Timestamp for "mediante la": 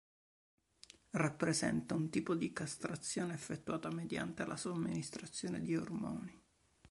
3.91-4.57